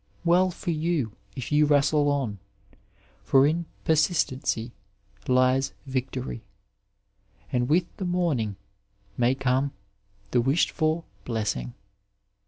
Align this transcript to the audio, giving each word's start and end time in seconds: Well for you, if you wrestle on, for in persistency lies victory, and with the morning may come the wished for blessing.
Well 0.25 0.49
for 0.49 0.71
you, 0.71 1.15
if 1.35 1.51
you 1.51 1.67
wrestle 1.67 2.09
on, 2.09 2.39
for 3.23 3.45
in 3.45 3.67
persistency 3.85 4.71
lies 5.27 5.73
victory, 5.85 6.41
and 7.51 7.69
with 7.69 7.85
the 7.97 8.05
morning 8.05 8.55
may 9.15 9.35
come 9.35 9.73
the 10.31 10.41
wished 10.41 10.71
for 10.71 11.03
blessing. 11.23 11.75